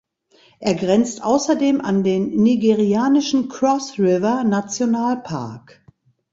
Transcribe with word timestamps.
Er 0.57 0.73
grenzt 0.73 1.23
außerdem 1.23 1.79
an 1.79 2.03
den 2.03 2.29
nigerianischen 2.41 3.49
Cross-River-Nationalpark. 3.49 5.83